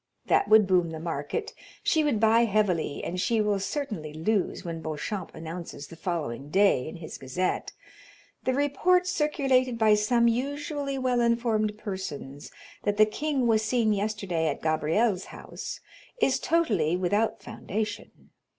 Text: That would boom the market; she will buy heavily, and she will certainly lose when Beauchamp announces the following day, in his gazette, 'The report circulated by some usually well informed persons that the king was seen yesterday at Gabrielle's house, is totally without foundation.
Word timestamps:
That 0.25 0.47
would 0.47 0.65
boom 0.65 0.89
the 0.89 0.99
market; 0.99 1.53
she 1.83 2.03
will 2.03 2.17
buy 2.17 2.45
heavily, 2.45 3.03
and 3.03 3.21
she 3.21 3.39
will 3.39 3.59
certainly 3.59 4.11
lose 4.15 4.65
when 4.65 4.81
Beauchamp 4.81 5.35
announces 5.35 5.85
the 5.85 5.95
following 5.95 6.49
day, 6.49 6.87
in 6.87 6.95
his 6.95 7.19
gazette, 7.19 7.71
'The 8.43 8.53
report 8.55 9.05
circulated 9.05 9.77
by 9.77 9.93
some 9.93 10.27
usually 10.27 10.97
well 10.97 11.21
informed 11.21 11.77
persons 11.77 12.49
that 12.81 12.97
the 12.97 13.05
king 13.05 13.45
was 13.45 13.61
seen 13.61 13.93
yesterday 13.93 14.47
at 14.47 14.63
Gabrielle's 14.63 15.25
house, 15.25 15.79
is 16.19 16.39
totally 16.39 16.97
without 16.97 17.43
foundation. 17.43 18.31